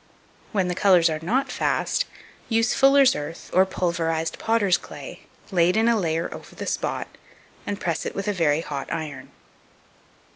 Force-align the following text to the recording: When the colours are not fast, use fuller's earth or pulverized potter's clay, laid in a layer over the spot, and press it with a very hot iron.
When 0.51 0.67
the 0.67 0.73
colours 0.73 1.11
are 1.11 1.19
not 1.21 1.51
fast, 1.51 2.05
use 2.49 2.73
fuller's 2.73 3.15
earth 3.15 3.51
or 3.53 3.67
pulverized 3.67 4.39
potter's 4.39 4.75
clay, 4.75 5.27
laid 5.51 5.77
in 5.77 5.87
a 5.87 5.95
layer 5.95 6.27
over 6.33 6.55
the 6.55 6.65
spot, 6.65 7.07
and 7.67 7.79
press 7.79 8.03
it 8.03 8.15
with 8.15 8.27
a 8.27 8.33
very 8.33 8.61
hot 8.61 8.91
iron. 8.91 9.29